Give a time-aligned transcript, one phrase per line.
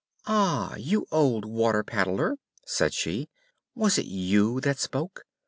[0.25, 0.73] "Ah!
[0.77, 3.29] you old water paddler," said she,
[3.75, 5.25] "was it you that spoke?